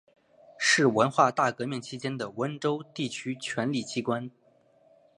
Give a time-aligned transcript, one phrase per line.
[0.57, 4.31] 是文化大革命期间的温州地区权力机关。